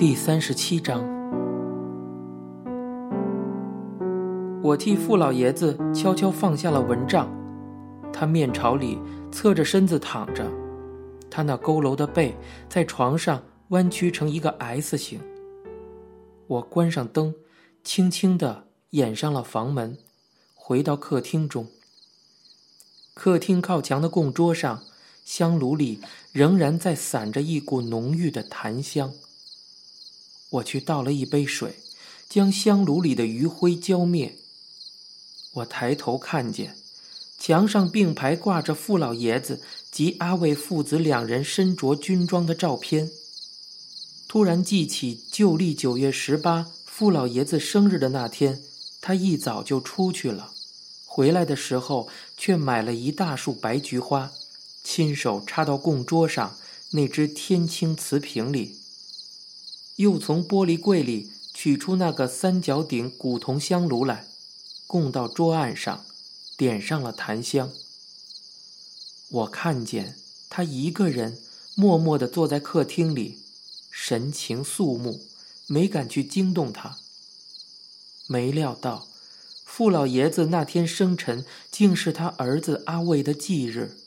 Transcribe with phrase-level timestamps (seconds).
[0.00, 1.06] 第三十七章，
[4.62, 7.28] 我替傅老爷子悄悄放下了蚊帐，
[8.10, 8.98] 他面朝里
[9.30, 10.50] 侧着身子躺着，
[11.30, 12.34] 他那佝偻的背
[12.66, 15.20] 在床上弯曲成一个 S 形。
[16.46, 17.34] 我关上灯，
[17.84, 19.98] 轻轻地掩上了房门，
[20.54, 21.66] 回到客厅中。
[23.12, 24.80] 客厅靠墙的供桌上，
[25.26, 26.00] 香炉里
[26.32, 29.12] 仍然在散着一股浓郁的檀香。
[30.50, 31.76] 我去倒了一杯水，
[32.28, 34.36] 将香炉里的余灰浇灭。
[35.52, 36.76] 我抬头看见，
[37.38, 43.10] 墙上并排挂着傅老爷子及阿伟父子两人身着军装的照片。
[44.28, 48.62] 突然记起旧历九月十八傅老爷子生日的那天，
[49.00, 50.52] 他一早就出去了，
[51.04, 54.30] 回来的时候却买了一大束白菊花，
[54.84, 56.56] 亲手插到供桌上
[56.90, 58.79] 那只天青瓷瓶里。
[60.00, 64.26] 又从玻璃柜里取出那个三角顶古铜香炉来，
[64.86, 66.06] 供到桌案上，
[66.56, 67.70] 点上了檀香。
[69.28, 70.16] 我看见
[70.48, 71.38] 他一个人
[71.74, 73.40] 默默地坐在客厅里，
[73.90, 75.20] 神情肃穆，
[75.66, 76.96] 没敢去惊动他。
[78.26, 79.06] 没料到，
[79.66, 83.98] 傅老爷子那天生辰竟是他儿子阿卫的忌日，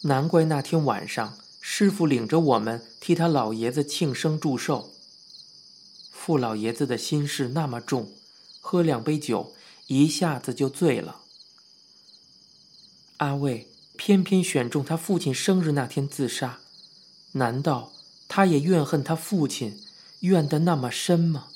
[0.00, 1.36] 难怪那天晚上。
[1.60, 4.94] 师傅领着我们替他老爷子庆生祝寿。
[6.10, 8.12] 傅老爷子的心事那么重，
[8.60, 9.54] 喝两杯酒
[9.86, 11.22] 一下子就醉了。
[13.18, 16.60] 阿卫偏偏选中他父亲生日那天自杀，
[17.32, 17.92] 难道
[18.28, 19.80] 他也怨恨他父亲，
[20.20, 21.48] 怨得那么深吗？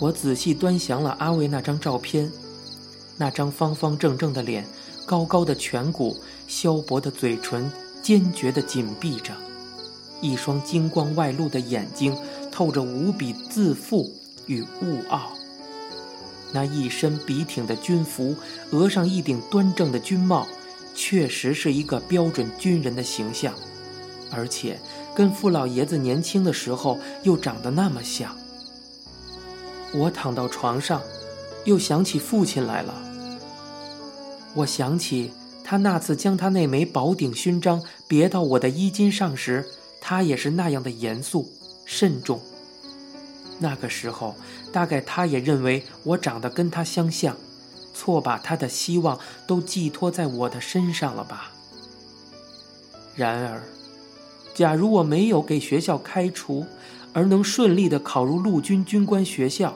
[0.00, 2.32] 我仔细端详了阿卫那张照片，
[3.18, 4.66] 那张方方正正的脸，
[5.04, 6.16] 高高的颧骨，
[6.48, 7.70] 削薄的嘴唇，
[8.02, 9.34] 坚决地紧闭着，
[10.22, 12.16] 一双金光外露的眼睛，
[12.50, 14.10] 透着无比自负
[14.46, 15.32] 与兀傲。
[16.50, 18.34] 那一身笔挺的军服，
[18.70, 20.46] 额上一顶端正的军帽，
[20.94, 23.52] 确实是一个标准军人的形象，
[24.32, 24.80] 而且
[25.14, 28.34] 跟傅老爷子年轻的时候又长得那么像。
[29.92, 31.02] 我躺到床上，
[31.64, 32.94] 又想起父亲来了。
[34.54, 35.32] 我想起
[35.64, 39.64] 他那次将他那枚宝鼎勋章别到我的衣襟上时，
[40.00, 41.50] 他也是那样的严肃
[41.84, 42.40] 慎重。
[43.58, 44.36] 那个时候，
[44.72, 47.36] 大概他也认为我长得跟他相像，
[47.92, 51.52] 错把他的希望都寄托在我的身上了吧。
[53.14, 53.62] 然而，
[54.54, 56.64] 假如我没有给学校开除，
[57.12, 59.74] 而能顺利的考入陆军军官学校，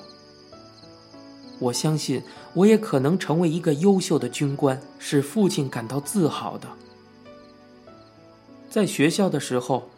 [1.59, 2.23] 我相信
[2.53, 6.69] 我也可能成为一个优秀的军官，使父亲感到自豪的。
[8.71, 9.89] 在学校的时候，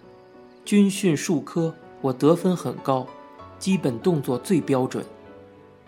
[0.65, 3.07] 军训数科我得分很高，
[3.59, 5.05] 基本动作最标准，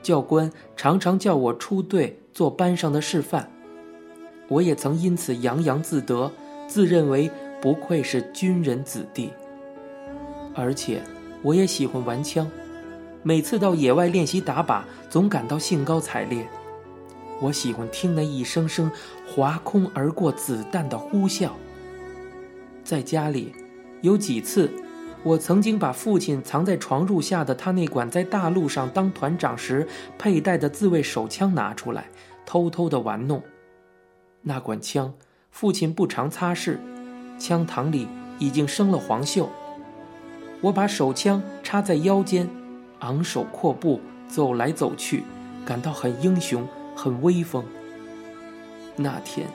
[0.03, 3.51] 教官常常叫我出队做班上的示范，
[4.49, 6.31] 我也曾因此洋洋自得，
[6.67, 7.31] 自认为
[7.61, 9.31] 不愧是军人子弟，
[10.55, 11.03] 而且。
[11.49, 12.47] 我也喜欢玩枪，
[13.23, 16.47] 每次到野外练习打靶，总感到兴高采烈。
[17.41, 18.91] 我喜欢听那一声声
[19.27, 21.49] 划空而过子弹的呼啸。
[22.85, 23.55] 在家里，
[24.03, 24.71] 有几次，
[25.23, 29.89] 我曾经把父亲藏在床褥下的他那管在大陆上当团长时
[30.19, 32.11] 佩戴的自卫手枪拿出来，
[32.45, 33.43] 偷偷的玩弄。
[34.43, 35.11] 那管枪，
[35.51, 36.77] 父亲不常擦拭，
[37.39, 38.07] 枪膛里
[38.39, 39.49] 已经生了黄锈。
[40.61, 42.49] 我把手枪插在腰间，
[43.01, 45.23] 昂首阔步走来走去，
[45.65, 47.65] 感到很英雄，很威风。
[48.97, 49.47] 那天，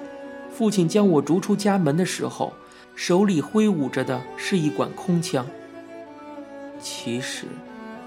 [0.49, 2.53] 父亲将我逐出家门的时候，
[2.95, 5.45] 手里挥舞着的是一管空枪。
[6.79, 7.47] 其实，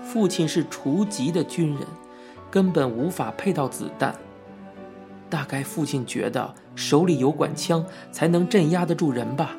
[0.02, 1.86] 父亲是除籍的军人，
[2.50, 4.14] 根本无法配到子弹。
[5.28, 9.56] 大概父亲觉得手里有管枪才能镇压得住人吧。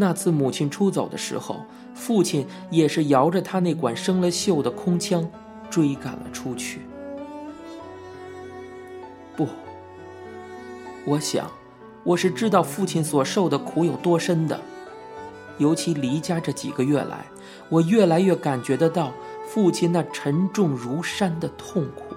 [0.00, 1.66] 那次母亲出走的时候。
[1.94, 5.28] 父亲也是摇着他那管生了锈的空枪，
[5.68, 6.82] 追赶了出去。
[9.36, 9.48] 不，
[11.04, 11.50] 我想，
[12.04, 14.60] 我是知道父亲所受的苦有多深的。
[15.58, 17.26] 尤其离家这几个月来，
[17.68, 19.12] 我越来越感觉得到
[19.48, 22.14] 父亲那沉重如山的痛苦，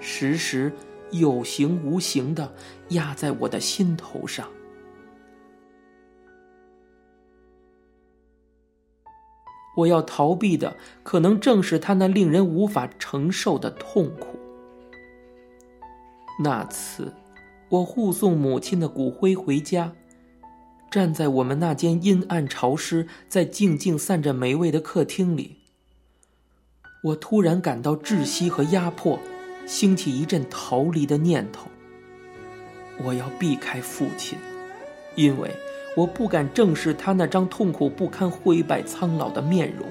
[0.00, 0.72] 时时
[1.10, 2.50] 有形无形的
[2.88, 4.48] 压在我的心头上。
[9.80, 14.38] 我要逃避的，可能正是他那令人无法承受的痛苦。
[16.42, 17.12] 那次，
[17.68, 19.92] 我护送母亲的骨灰回家，
[20.90, 25.58] 站在我们那间阴暗潮湿、在静静散着霉味的客厅里，
[27.04, 29.18] 我突然感到窒息和压迫，
[29.66, 31.68] 兴起一阵逃离的念头。
[33.04, 34.38] 我要避开父亲，
[35.14, 35.50] 因为
[35.96, 39.86] 我不敢正视他那张痛苦不堪、灰败苍老的面容。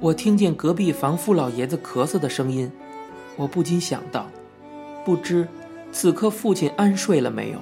[0.00, 2.70] 我听见隔壁房傅老爷子咳嗽的声音，
[3.36, 4.26] 我不禁想到。
[5.04, 5.46] 不知，
[5.92, 7.58] 此刻父亲安睡了没有？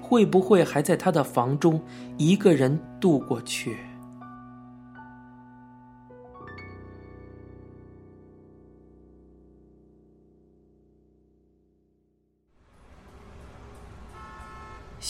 [0.00, 1.80] 会不会还在他的房中
[2.18, 3.76] 一个人度过去？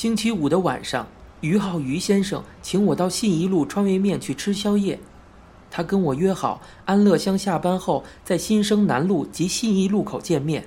[0.02, 1.06] 星期五的晚上，
[1.42, 4.98] 于浩于先生请我到信义路川味面去吃宵夜。
[5.70, 10.66] 他跟我约好，安乐乡下班后在新生南路及信义路口见面。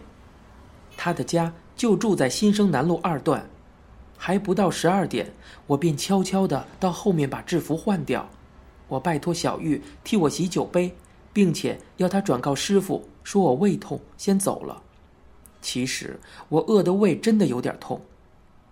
[0.96, 3.46] 他的家就住在新生南路二段，
[4.16, 5.34] 还不到十二点，
[5.68, 8.30] 我便悄悄地到后面把制服换掉。
[8.88, 10.96] 我拜托小玉替我洗酒杯，
[11.34, 14.82] 并且要他转告师傅，说我胃痛，先走了。
[15.62, 16.18] 其实
[16.48, 18.00] 我饿的胃真的有点痛，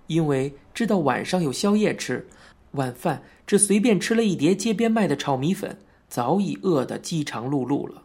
[0.08, 2.28] 因为知道晚上有宵夜吃，
[2.72, 5.78] 晚饭只随便吃了一碟街边卖的炒米粉，
[6.08, 8.04] 早已饿得饥肠辘辘了，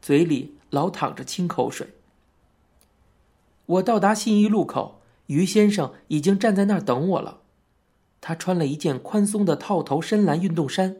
[0.00, 1.88] 嘴里老淌着清口水。
[3.66, 7.40] 我到达信义路口，于先生已经站在那儿等我了。
[8.20, 10.96] 他穿了一件宽松的套头深蓝运动衫，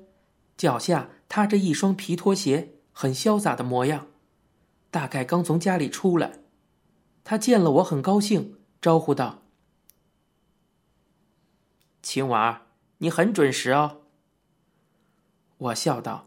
[0.56, 4.08] 脚下踏着一双皮拖鞋，很潇洒的模样，
[4.90, 6.40] 大概刚从家里出来。
[7.24, 9.42] 他见了我很高兴，招呼道
[12.08, 12.62] ：“青娃，
[12.98, 13.96] 你很准时哦。”
[15.58, 16.26] 我笑道：“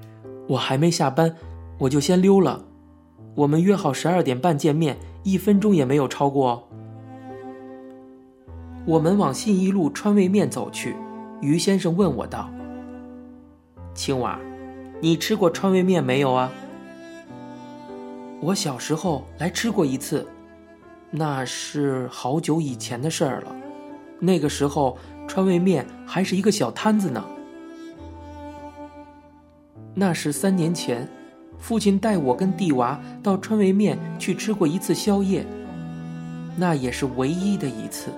[0.48, 1.34] 我还没下班，
[1.78, 2.62] 我就先溜了。
[3.36, 6.68] 我们约好十二点半见面。”一分钟也没有超过。
[8.86, 10.94] 我们往信义路川味面走去，
[11.40, 12.50] 于先生问我道
[13.94, 14.38] ：“青娃，
[15.00, 16.52] 你吃过川味面没有啊？”
[18.42, 20.28] 我小时候来吃过一次，
[21.10, 23.56] 那是好久以前的事儿了。
[24.20, 24.96] 那个时候
[25.26, 27.24] 川味面还是一个小摊子呢。
[29.94, 31.08] 那是三年前。
[31.58, 35.44] 父亲带我跟弟娃到川味面去吃过一次宵夜，
[36.54, 38.10] 那也是唯一的一次。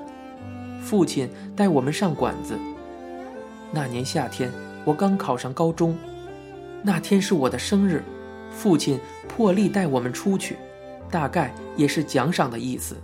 [0.82, 2.58] 父亲带我们上馆子。
[3.70, 4.50] 那年夏天，
[4.84, 5.96] 我刚考上高中，
[6.82, 8.02] 那天是我的生日，
[8.50, 8.98] 父亲
[9.28, 10.56] 破例带我们出去，
[11.08, 12.96] 大概也是奖赏的意思。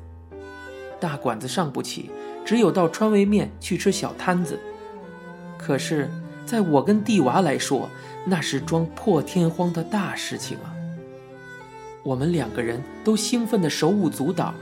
[0.99, 2.11] 大馆子上不起，
[2.45, 4.59] 只有到川味面去吃小摊子。
[5.57, 6.11] 可是，
[6.45, 7.89] 在我跟弟娃来说，
[8.27, 10.75] 那是桩破天荒的大事情啊！
[12.03, 14.53] 我们两个人都兴奋的手舞足蹈。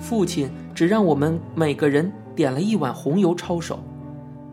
[0.00, 3.78] 父亲只让我们每个人点了一碗红油抄手，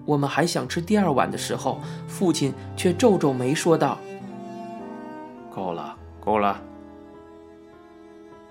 [0.05, 3.97] 我们还想吃第二碗的时候，父亲却皱皱眉说道
[5.53, 6.61] ：“够了，够了。”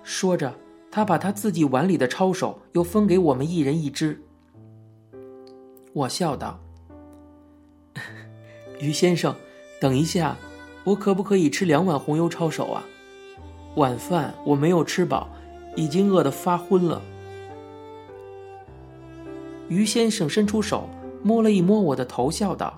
[0.03, 0.53] 说着，
[0.93, 4.23] 他把他自己碗里的抄手又分给我们一人一只。
[5.94, 6.61] 我笑道。
[8.79, 9.34] 于先生，
[9.81, 10.37] 等一下，
[10.84, 12.84] 我可不可以吃两碗红油抄手啊？
[13.77, 15.31] 晚饭我没有吃饱，
[15.77, 17.01] 已经饿得发昏了。
[19.69, 20.91] 于先生伸出手
[21.22, 22.77] 摸了一摸我的头，笑道：“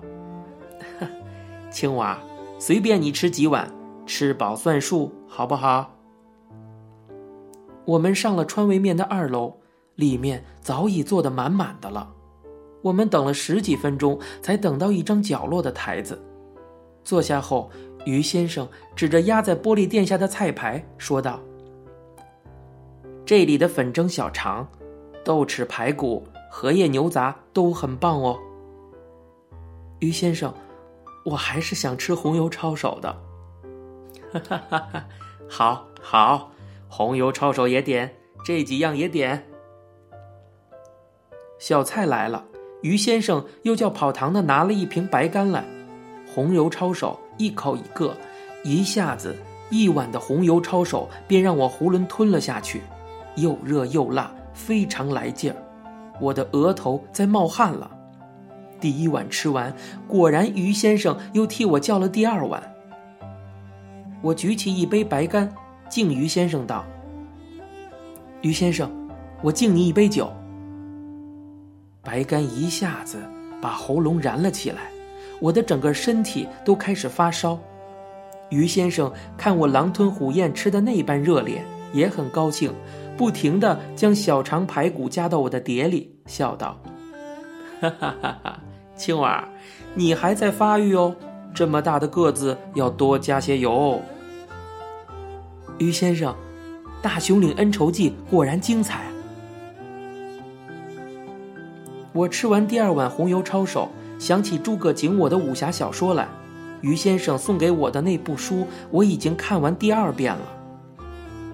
[1.69, 2.17] 青娃，
[2.59, 3.69] 随便你吃几碗，
[4.05, 5.91] 吃饱算数，好不好？”
[7.85, 9.55] 我们上了川味面的二楼，
[9.95, 12.11] 里面早已坐得满满的了。
[12.81, 16.21] 我们等了十几分钟，才等到一张角落的台子。
[17.03, 17.69] 坐下后，
[18.05, 21.39] 于先生指着压在玻璃垫下的菜牌说道
[23.25, 24.67] ：“这里的粉蒸小肠、
[25.23, 28.39] 豆豉排骨、荷叶牛杂都很棒哦。”
[29.99, 30.53] 于先生，
[31.23, 33.15] 我还是想吃红油抄手的。
[34.31, 35.05] 哈哈哈哈！
[35.49, 36.51] 好，好，
[36.97, 38.09] 红油抄手也点，
[38.45, 39.45] 这几样也点。
[41.59, 42.45] 小菜来了。
[42.83, 45.65] 于先生又叫跑堂的拿了一瓶白干来，
[46.33, 48.15] 红油抄手一口一个，
[48.63, 49.35] 一下子
[49.69, 52.81] 一碗的红油抄手便让我囫囵吞了下去，
[53.35, 55.57] 又热又辣，非常来劲儿，
[56.21, 57.91] 我的额头在冒汗了。
[58.79, 59.75] 第一碗吃完，
[60.07, 62.73] 果然于先生又替我叫了第二碗。
[64.21, 65.53] 我举起一杯白干，
[65.89, 66.83] 敬于先生道
[68.41, 68.91] ：“于先生，
[69.41, 70.31] 我敬你一杯酒。”
[72.03, 73.17] 白干一下子
[73.61, 74.89] 把喉咙燃了起来，
[75.39, 77.57] 我的整个身体都开始发烧。
[78.49, 81.63] 于先生看我狼吞虎咽吃的那般热烈，
[81.93, 82.71] 也很高兴，
[83.17, 86.77] 不停的将小肠排骨夹到我的碟里，笑道
[87.81, 88.59] ：“哈哈哈哈，
[88.95, 89.47] 青娃，
[89.95, 91.15] 你还在发育哦，
[91.53, 94.01] 这么大的个子要多加些油。”
[95.77, 96.33] 于先生，
[97.01, 99.03] 大熊岭恩仇记果然精彩。
[102.13, 106.27] 我吃完第二碗红油抄手，想起诸葛景我的武侠小说来。
[106.81, 110.41] 于先生送给我的那部书，我已经看完第二遍了。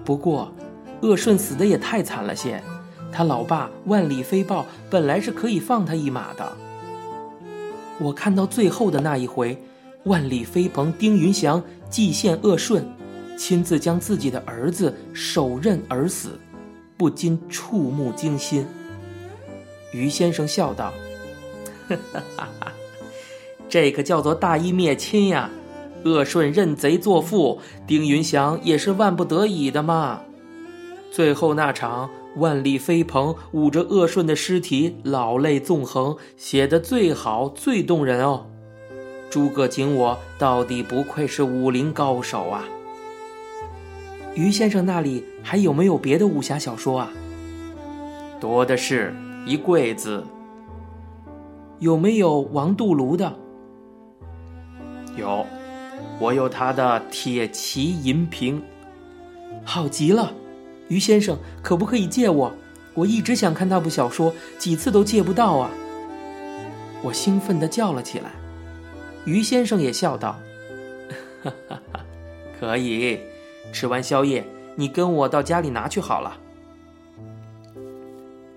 [0.04, 0.52] 不过，
[1.00, 2.62] 鄂顺死的也太惨了些。
[3.10, 6.52] 他老爸万里飞豹本来是可以放他一马的。
[7.98, 9.60] 我看到最后的那一回，
[10.04, 12.86] 万里飞鹏丁云祥祭献鄂顺，
[13.36, 16.38] 亲自将自己的儿子手刃而死，
[16.96, 18.66] 不禁触目惊心。
[19.92, 20.92] 于先生笑道：“。”
[23.68, 25.50] 这个叫做大义灭亲呀，
[26.04, 30.20] 鄂顺认贼作父，丁云祥也是万不得已的嘛。
[31.10, 38.46] 最后那场万里飞鹏捂着鄂顺的尸体，老泪纵横，写的最好最动人哦。
[39.30, 42.64] 诸葛瑾我到底不愧是武林高手啊。
[44.34, 47.10] 于先生那里还有没有别的武侠小说啊？
[48.40, 49.14] 多的是
[49.46, 50.24] 一柜子。
[51.80, 53.32] 有没有王杜庐的？
[55.16, 55.44] 有，
[56.18, 58.60] 我有他的《铁骑银瓶》，
[59.64, 60.32] 好极了。
[60.88, 62.52] 于先生，可不可以借我？
[62.94, 65.70] 我一直想看那部小说，几次都借不到啊！
[67.02, 68.30] 我兴奋地叫了起来。
[69.24, 70.38] 于先生也笑道
[71.42, 72.00] ：“哈哈哈，
[72.58, 73.18] 可以。
[73.70, 76.38] 吃完宵夜，你跟我到家里拿去好了。”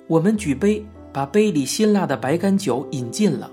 [0.07, 3.51] 我们举杯，把杯里辛辣的白干酒饮尽了。